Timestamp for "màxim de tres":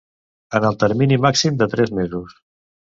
1.27-1.97